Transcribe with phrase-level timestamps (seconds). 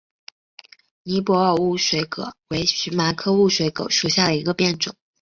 [1.03, 4.95] 尼泊尔雾水葛为荨麻科雾水葛属下的一个变种。